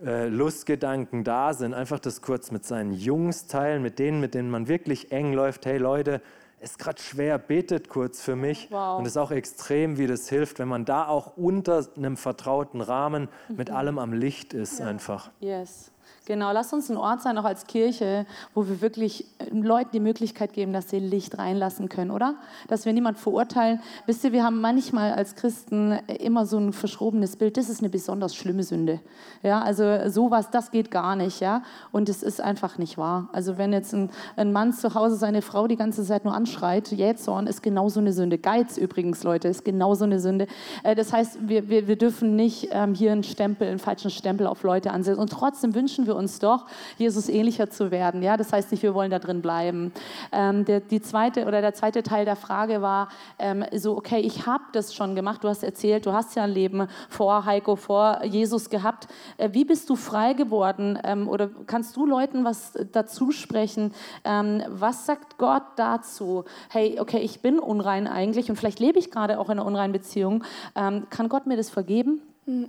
[0.00, 4.68] Lustgedanken da sind, einfach das kurz mit seinen Jungs teilen, mit denen, mit denen man
[4.68, 5.66] wirklich eng läuft.
[5.66, 6.20] Hey Leute,
[6.60, 8.68] ist gerade schwer, betet kurz für mich.
[8.70, 8.98] Wow.
[8.98, 12.80] Und es ist auch extrem, wie das hilft, wenn man da auch unter einem vertrauten
[12.80, 13.56] Rahmen mhm.
[13.56, 14.86] mit allem am Licht ist, ja.
[14.86, 15.30] einfach.
[15.40, 15.92] Yes.
[16.28, 20.00] Genau, lass uns ein Ort sein, auch als Kirche, wo wir wirklich äh, Leuten die
[20.00, 22.34] Möglichkeit geben, dass sie Licht reinlassen können, oder?
[22.68, 23.80] Dass wir niemand verurteilen.
[24.04, 27.88] Wisst ihr, wir haben manchmal als Christen immer so ein verschrobenes Bild, das ist eine
[27.88, 29.00] besonders schlimme Sünde.
[29.42, 31.62] Ja, also sowas, das geht gar nicht, ja.
[31.92, 33.30] Und es ist einfach nicht wahr.
[33.32, 36.92] Also wenn jetzt ein, ein Mann zu Hause seine Frau die ganze Zeit nur anschreit,
[36.92, 38.36] Jähzorn ist genauso eine Sünde.
[38.36, 40.46] Geiz übrigens, Leute, ist genauso eine Sünde.
[40.82, 44.46] Äh, das heißt, wir, wir, wir dürfen nicht ähm, hier einen Stempel, einen falschen Stempel
[44.46, 45.20] auf Leute ansetzen.
[45.20, 46.66] Und trotzdem wünschen wir uns doch,
[46.98, 48.22] Jesus ähnlicher zu werden.
[48.22, 49.92] Ja, das heißt nicht, wir wollen da drin bleiben.
[50.32, 54.46] Ähm, der, die zweite oder der zweite Teil der Frage war ähm, so, okay, ich
[54.46, 55.44] habe das schon gemacht.
[55.44, 59.08] Du hast erzählt, du hast ja ein Leben vor Heiko, vor Jesus gehabt.
[59.36, 60.98] Äh, wie bist du frei geworden?
[61.04, 63.92] Ähm, oder kannst du Leuten was dazu sprechen?
[64.24, 66.44] Ähm, was sagt Gott dazu?
[66.68, 69.92] Hey, okay, ich bin unrein eigentlich und vielleicht lebe ich gerade auch in einer unreinen
[69.92, 70.44] Beziehung.
[70.74, 72.20] Ähm, kann Gott mir das vergeben?
[72.46, 72.68] Hm.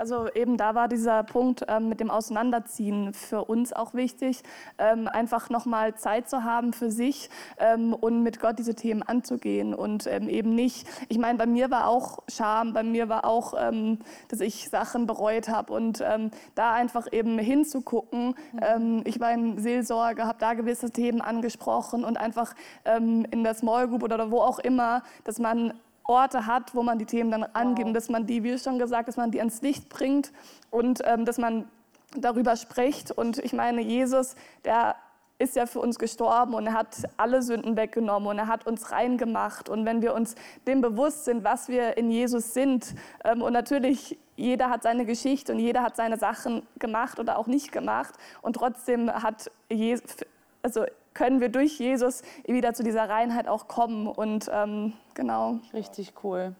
[0.00, 4.42] Also eben da war dieser Punkt ähm, mit dem Auseinanderziehen für uns auch wichtig,
[4.78, 9.74] ähm, einfach nochmal Zeit zu haben für sich ähm, und mit Gott diese Themen anzugehen
[9.74, 13.52] und ähm, eben nicht, ich meine, bei mir war auch Scham, bei mir war auch,
[13.58, 18.34] ähm, dass ich Sachen bereut habe und ähm, da einfach eben hinzugucken.
[18.52, 19.02] Mhm.
[19.04, 24.02] ich war in Seelsorge, habe da gewisse Themen angesprochen und einfach in der Small Group
[24.02, 25.74] oder wo auch immer, dass man
[26.10, 27.94] Orte hat, wo man die Themen dann angibt, wow.
[27.94, 30.32] dass man die, wie schon gesagt, dass man die ans Licht bringt
[30.70, 31.68] und ähm, dass man
[32.16, 33.12] darüber spricht.
[33.12, 34.96] Und ich meine, Jesus, der
[35.38, 38.92] ist ja für uns gestorben und er hat alle Sünden weggenommen und er hat uns
[38.92, 39.68] rein gemacht.
[39.68, 40.34] Und wenn wir uns
[40.66, 42.94] dem bewusst sind, was wir in Jesus sind,
[43.24, 47.46] ähm, und natürlich jeder hat seine Geschichte und jeder hat seine Sachen gemacht oder auch
[47.46, 50.18] nicht gemacht, und trotzdem hat Jesus,
[50.62, 55.58] also können wir durch Jesus wieder zu dieser Reinheit auch kommen und ähm, Genau.
[55.74, 56.54] Richtig cool.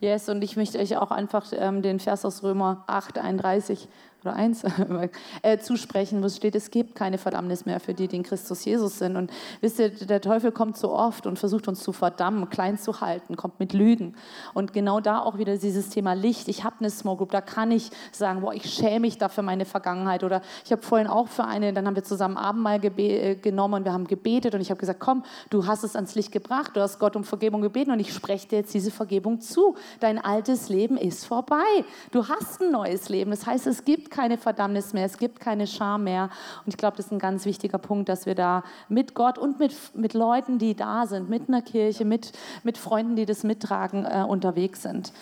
[0.00, 3.88] Yes, und ich möchte euch auch einfach ähm, den Vers aus Römer 8, 31
[4.26, 4.64] oder 1
[5.42, 8.64] äh, zusprechen, wo es steht, es gibt keine Verdammnis mehr für die, die in Christus
[8.64, 9.16] Jesus sind.
[9.16, 13.00] Und wisst ihr, der Teufel kommt so oft und versucht uns zu verdammen, klein zu
[13.00, 14.14] halten, kommt mit Lügen.
[14.54, 16.48] Und genau da auch wieder dieses Thema Licht.
[16.48, 19.42] Ich habe eine Small Group, da kann ich sagen, boah, ich schäme mich da für
[19.42, 20.24] meine Vergangenheit.
[20.24, 23.84] Oder ich habe vorhin auch für eine, dann haben wir zusammen Abendmahl äh, genommen und
[23.84, 26.80] wir haben gebetet und ich habe gesagt, komm, du hast es ans Licht gebracht, du
[26.80, 29.76] hast Gott um Vergebung gebeten und ich spreche dir jetzt diese Vergebung zu.
[30.00, 31.64] Dein altes Leben ist vorbei.
[32.10, 33.30] Du hast ein neues Leben.
[33.30, 36.30] Das heißt, es gibt keine Verdammnis mehr, es gibt keine Scham mehr.
[36.64, 39.58] Und ich glaube, das ist ein ganz wichtiger Punkt, dass wir da mit Gott und
[39.58, 42.32] mit, mit Leuten, die da sind, mit einer Kirche, mit,
[42.64, 45.12] mit Freunden, die das mittragen, äh, unterwegs sind.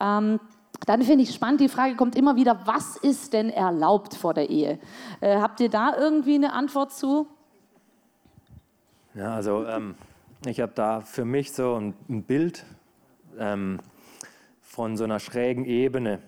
[0.00, 0.40] Ähm,
[0.86, 4.48] dann finde ich spannend, die Frage kommt immer wieder, was ist denn erlaubt vor der
[4.48, 4.78] Ehe?
[5.20, 7.26] Äh, habt ihr da irgendwie eine Antwort zu?
[9.14, 9.94] Ja, also ähm,
[10.46, 12.64] ich habe da für mich so ein, ein Bild
[13.38, 13.80] ähm,
[14.62, 16.20] von so einer schrägen Ebene.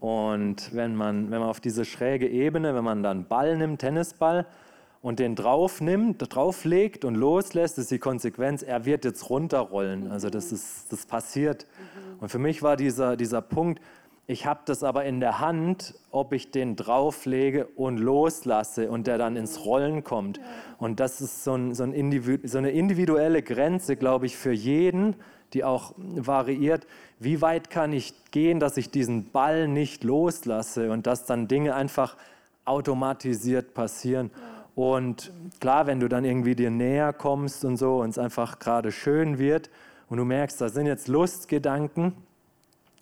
[0.00, 4.46] Und wenn man, wenn man auf diese schräge Ebene, wenn man dann Ball nimmt, Tennisball,
[5.02, 10.10] und den drauf nimmt, drauflegt und loslässt, ist die Konsequenz, er wird jetzt runterrollen.
[10.10, 11.66] Also das, ist, das passiert.
[12.18, 13.80] Und für mich war dieser, dieser Punkt,
[14.28, 19.18] ich habe das aber in der Hand, ob ich den drauflege und loslasse und der
[19.18, 20.40] dann ins Rollen kommt.
[20.78, 25.14] Und das ist so, ein, so, ein so eine individuelle Grenze, glaube ich, für jeden,
[25.52, 26.88] die auch variiert.
[27.20, 31.76] Wie weit kann ich gehen, dass ich diesen Ball nicht loslasse und dass dann Dinge
[31.76, 32.16] einfach
[32.64, 34.32] automatisiert passieren?
[34.74, 38.90] Und klar, wenn du dann irgendwie dir näher kommst und so und es einfach gerade
[38.90, 39.70] schön wird
[40.08, 42.12] und du merkst, da sind jetzt Lustgedanken.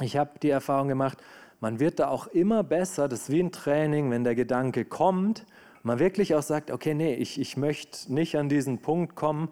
[0.01, 1.19] Ich habe die Erfahrung gemacht,
[1.61, 5.47] man wird da auch immer besser, das ist wie ein Training, wenn der Gedanke kommt,
[5.83, 9.51] man wirklich auch sagt, okay, nee, ich, ich möchte nicht an diesen Punkt kommen,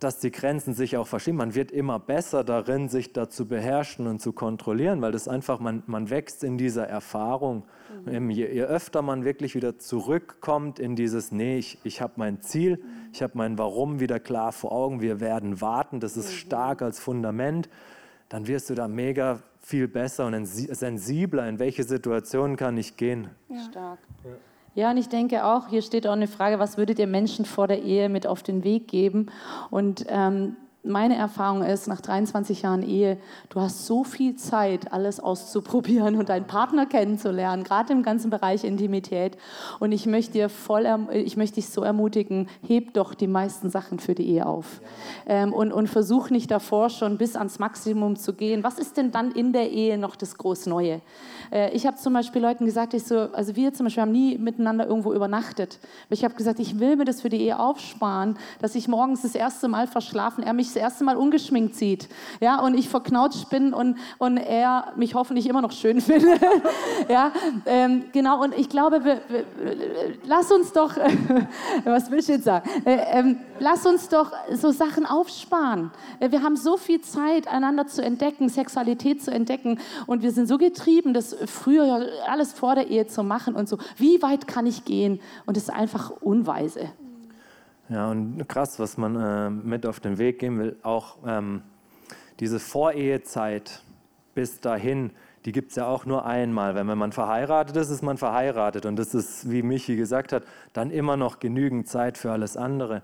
[0.00, 1.38] dass die Grenzen sich auch verschieben.
[1.38, 5.58] Man wird immer besser darin, sich da zu beherrschen und zu kontrollieren, weil das einfach,
[5.58, 7.62] man, man wächst in dieser Erfahrung.
[8.04, 8.30] Mhm.
[8.30, 12.76] Je, je, öfter man wirklich wieder zurückkommt in dieses, nee, ich, ich habe mein Ziel,
[12.76, 12.82] mhm.
[13.12, 16.36] ich habe mein Warum wieder klar vor Augen, wir werden warten, das ist mhm.
[16.36, 17.70] stark als Fundament,
[18.28, 23.28] dann wirst du da mega viel besser und sensibler, in welche Situationen kann ich gehen.
[23.48, 23.60] Ja.
[23.70, 23.98] Stark.
[24.24, 24.30] Ja.
[24.76, 27.66] Ja, und ich denke auch, hier steht auch eine Frage, was würdet ihr Menschen vor
[27.66, 29.30] der Ehe mit auf den Weg geben?
[29.70, 33.18] Und ähm, meine Erfahrung ist, nach 23 Jahren Ehe,
[33.48, 38.64] du hast so viel Zeit, alles auszuprobieren und deinen Partner kennenzulernen, gerade im ganzen Bereich
[38.64, 39.36] Intimität.
[39.80, 43.98] Und ich möchte, dir voll, ich möchte dich so ermutigen, heb doch die meisten Sachen
[43.98, 44.80] für die Ehe auf.
[45.26, 48.64] Ähm, und, und versuch nicht davor schon bis ans Maximum zu gehen.
[48.64, 51.00] Was ist denn dann in der Ehe noch das groß Neue?
[51.52, 54.38] Äh, ich habe zum Beispiel Leuten gesagt, ich so, also wir zum Beispiel haben nie
[54.38, 55.78] miteinander irgendwo übernachtet.
[56.10, 59.34] Ich habe gesagt, ich will mir das für die Ehe aufsparen, dass ich morgens das
[59.34, 62.08] erste Mal verschlafen, er mich erste Mal ungeschminkt sieht.
[62.40, 66.40] Ja, und ich verknautscht bin und, und er mich hoffentlich immer noch schön findet.
[67.08, 67.32] ja,
[67.66, 68.42] ähm, genau.
[68.42, 69.44] Und ich glaube, wir, wir,
[70.24, 70.96] lass uns doch,
[71.84, 72.68] was will ich jetzt sagen?
[72.84, 75.90] Äh, ähm, lass uns doch so Sachen aufsparen.
[76.20, 79.78] Äh, wir haben so viel Zeit, einander zu entdecken, Sexualität zu entdecken.
[80.06, 83.78] Und wir sind so getrieben, das früher alles vor der Ehe zu machen und so.
[83.96, 85.20] Wie weit kann ich gehen?
[85.46, 86.90] Und das ist einfach unweise.
[87.88, 91.62] Ja, und krass, was man äh, mit auf den Weg geben will, auch ähm,
[92.40, 93.82] diese Vorehezeit
[94.34, 95.12] bis dahin,
[95.44, 96.74] die gibt es ja auch nur einmal.
[96.74, 98.84] Wenn man verheiratet ist, ist man verheiratet.
[98.86, 103.02] Und das ist, wie Michi gesagt hat, dann immer noch genügend Zeit für alles andere.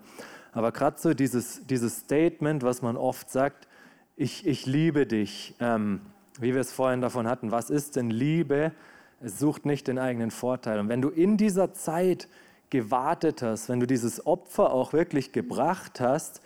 [0.51, 3.69] Aber gerade so dieses, dieses Statement, was man oft sagt,
[4.17, 6.01] ich, ich liebe dich, ähm,
[6.41, 8.73] wie wir es vorhin davon hatten, was ist denn Liebe?
[9.21, 10.81] Es sucht nicht den eigenen Vorteil.
[10.81, 12.29] Und wenn du in dieser Zeit
[12.73, 16.41] gewartet hast, wenn du dieses Opfer auch wirklich gebracht hast,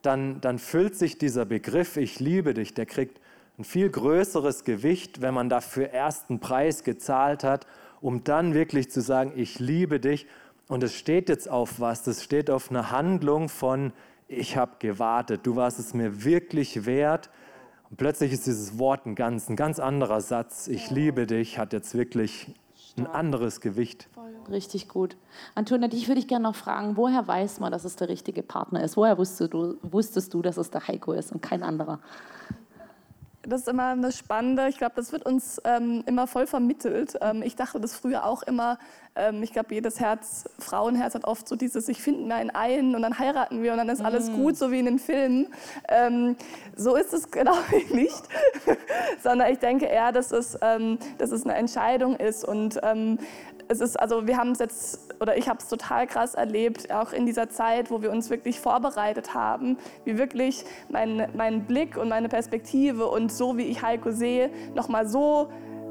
[0.00, 3.20] dann, dann füllt sich dieser Begriff, ich liebe dich, der kriegt
[3.58, 7.66] ein viel größeres Gewicht, wenn man dafür erst einen Preis gezahlt hat,
[8.00, 10.26] um dann wirklich zu sagen, ich liebe dich.
[10.68, 13.92] Und es steht jetzt auf was, das steht auf eine Handlung von,
[14.26, 17.28] ich habe gewartet, du warst es mir wirklich wert.
[17.90, 21.74] Und plötzlich ist dieses Wort ein ganz, ein ganz anderer Satz, ich liebe dich, hat
[21.74, 22.54] jetzt wirklich
[22.98, 24.08] ein anderes Gewicht.
[24.50, 25.16] Richtig gut.
[25.54, 28.82] Antonia, dich würde ich gerne noch fragen, woher weiß man, dass es der richtige Partner
[28.82, 28.96] ist?
[28.96, 32.00] Woher wusstest du, wusstest du, dass es der Heiko ist und kein anderer?
[33.48, 37.18] Das ist immer eine spannende, ich glaube, das wird uns ähm, immer voll vermittelt.
[37.20, 38.78] Ähm, ich dachte das früher auch immer,
[39.16, 42.94] ähm, ich glaube, jedes Herz, Frauenherz hat oft so dieses, ich finde mir einen ein
[42.94, 44.34] und dann heiraten wir und dann ist alles mm.
[44.34, 45.48] gut, so wie in den Filmen.
[45.88, 46.36] Ähm,
[46.76, 48.22] so ist es, glaube ich, nicht.
[49.22, 53.18] Sondern ich denke eher, dass es, ähm, dass es eine Entscheidung ist und ähm,
[53.68, 57.12] es ist, also wir haben es jetzt, oder ich habe es total krass erlebt, auch
[57.12, 62.08] in dieser Zeit, wo wir uns wirklich vorbereitet haben, wie wirklich mein, mein Blick und
[62.08, 65.48] meine Perspektive und so, wie ich Heiko sehe, nochmal so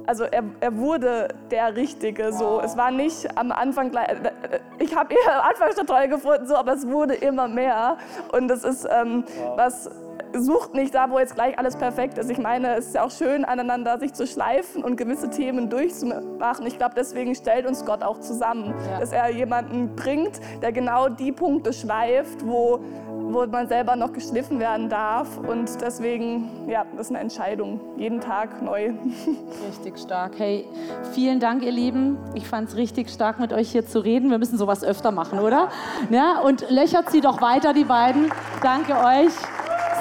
[0.07, 2.31] also er, er, wurde der Richtige.
[2.31, 2.61] So.
[2.61, 4.31] Es war nicht am Anfang gleich, äh,
[4.79, 7.97] ich habe ihn am Anfang schon toll gefunden, so, aber es wurde immer mehr.
[8.31, 9.89] Und das ist ähm, was
[10.33, 12.29] sucht nicht da, wo jetzt gleich alles perfekt ist.
[12.29, 16.65] Ich meine, es ist ja auch schön, aneinander sich zu schleifen und gewisse Themen durchzumachen.
[16.65, 18.99] Ich glaube, deswegen stellt uns Gott auch zusammen, ja.
[18.99, 24.59] dass er jemanden bringt, der genau die Punkte schleift, wo, wo man selber noch geschliffen
[24.59, 25.37] werden darf.
[25.37, 28.93] Und deswegen, ja, das ist eine Entscheidung, jeden Tag neu.
[29.67, 30.33] Richtig stark.
[30.37, 30.65] Hey,
[31.13, 32.17] vielen Dank, ihr Lieben.
[32.33, 34.29] Ich fand es richtig stark, mit euch hier zu reden.
[34.29, 35.69] Wir müssen sowas öfter machen, oder?
[36.09, 38.31] Ja, und löchert sie doch weiter, die beiden.
[38.61, 39.31] Danke euch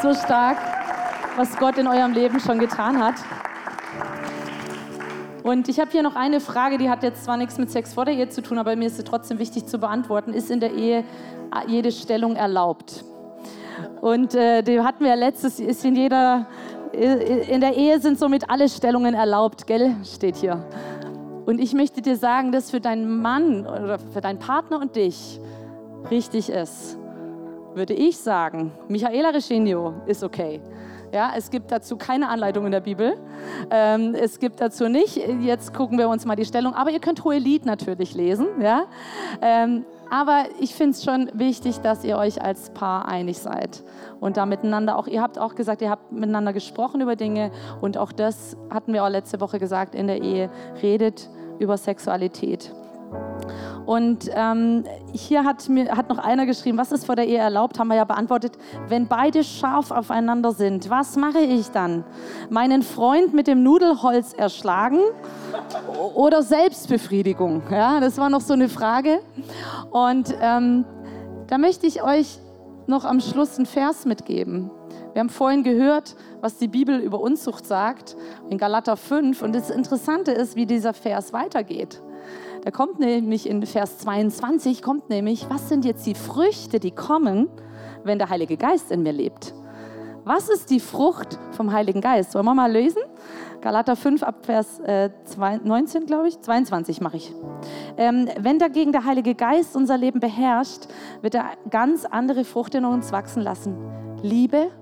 [0.03, 0.59] so stark,
[1.37, 3.15] was Gott in eurem Leben schon getan hat.
[5.43, 8.05] Und ich habe hier noch eine Frage, die hat jetzt zwar nichts mit Sex vor
[8.05, 10.33] der Ehe zu tun, aber mir ist sie trotzdem wichtig zu beantworten.
[10.33, 11.05] Ist in der Ehe
[11.67, 13.05] jede Stellung erlaubt?
[14.01, 16.47] Und äh, die hatten wir ja letztes, ist in jeder,
[16.93, 19.95] in der Ehe sind somit alle Stellungen erlaubt, gell?
[20.05, 20.65] Steht hier.
[21.45, 25.41] Und ich möchte dir sagen, dass für deinen Mann oder für deinen Partner und dich
[26.11, 26.99] richtig ist
[27.77, 30.61] würde ich sagen, Michaela Regenio ist okay.
[31.13, 33.17] Ja, es gibt dazu keine Anleitung in der Bibel.
[33.71, 37.23] Ähm, es gibt dazu nicht, jetzt gucken wir uns mal die Stellung, aber ihr könnt
[37.23, 38.47] Hohelied natürlich lesen.
[38.61, 38.87] Ja?
[39.41, 43.83] Ähm, aber ich finde es schon wichtig, dass ihr euch als Paar einig seid
[44.21, 47.99] und da miteinander auch, ihr habt auch gesagt, ihr habt miteinander gesprochen über Dinge und
[47.99, 50.51] auch das hatten wir auch letzte Woche gesagt in der Ehe,
[50.83, 52.73] redet über Sexualität.
[53.87, 57.79] Und ähm, hier hat, mir, hat noch einer geschrieben, was ist vor der Ehe erlaubt,
[57.79, 58.59] haben wir ja beantwortet.
[58.89, 62.05] Wenn beide scharf aufeinander sind, was mache ich dann?
[62.51, 64.99] Meinen Freund mit dem Nudelholz erschlagen
[66.15, 67.63] oder Selbstbefriedigung?
[67.71, 69.21] Ja, das war noch so eine Frage.
[69.91, 70.85] Und ähm,
[71.47, 72.41] da möchte ich euch
[72.89, 74.71] noch am Schluss einen Vers mitgeben.
[75.13, 78.17] Wir haben vorhin gehört, was die Bibel über Unzucht sagt,
[78.51, 79.41] in Galater 5.
[79.43, 82.03] Und das Interessante ist, wie dieser Vers weitergeht.
[82.67, 87.49] Da kommt nämlich in Vers 22, kommt nämlich, was sind jetzt die Früchte, die kommen,
[88.03, 89.55] wenn der Heilige Geist in mir lebt?
[90.25, 92.35] Was ist die Frucht vom Heiligen Geist?
[92.35, 93.03] Wollen wir mal lösen?
[93.61, 95.11] Galater 5 ab Vers äh,
[95.63, 97.33] 19, glaube ich, 22 mache ich.
[97.97, 100.89] Ähm, wenn dagegen der Heilige Geist unser Leben beherrscht,
[101.23, 103.77] wird er ganz andere Frucht in uns wachsen lassen.
[104.23, 104.73] Liebe,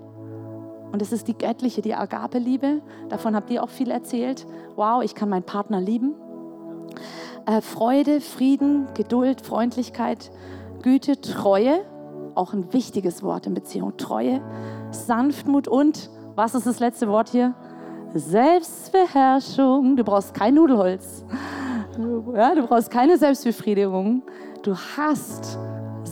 [0.91, 2.81] und es ist die göttliche, die Agape-Liebe.
[3.09, 4.47] Davon habt ihr auch viel erzählt.
[4.75, 6.15] Wow, ich kann meinen Partner lieben
[7.45, 10.31] äh, Freude, Frieden, Geduld, Freundlichkeit,
[10.81, 11.79] Güte, Treue,
[12.35, 14.41] auch ein wichtiges Wort in Beziehung, Treue,
[14.91, 17.55] Sanftmut und, was ist das letzte Wort hier?
[18.13, 19.95] Selbstbeherrschung.
[19.95, 21.25] Du brauchst kein Nudelholz.
[22.33, 24.23] Ja, du brauchst keine Selbstbefriedigung.
[24.63, 25.57] Du hast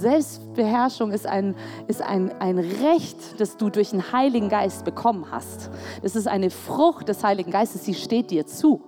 [0.03, 1.55] Selbstbeherrschung ist, ein,
[1.87, 5.71] ist ein, ein Recht, das du durch den Heiligen Geist bekommen hast.
[6.01, 8.81] Das ist eine Frucht des Heiligen Geistes, die steht dir zu.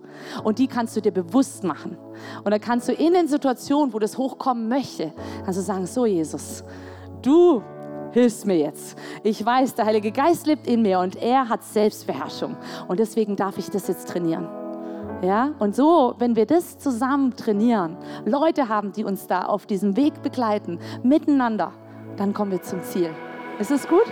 [0.44, 1.98] Und die kannst du dir bewusst machen.
[2.44, 5.12] Und dann kannst du in den Situationen, wo das hochkommen möchte,
[5.44, 6.64] kannst du sagen, so Jesus,
[7.22, 7.64] du
[8.12, 8.98] hilfst mir jetzt.
[9.24, 12.56] Ich weiß, der Heilige Geist lebt in mir und er hat Selbstbeherrschung.
[12.88, 14.65] Und deswegen darf ich das jetzt trainieren.
[15.26, 15.54] Ja?
[15.60, 20.22] Und so, wenn wir das zusammen trainieren, Leute haben, die uns da auf diesem Weg
[20.22, 21.72] begleiten, miteinander,
[22.18, 23.10] dann kommen wir zum Ziel.
[23.60, 24.06] Ist es gut?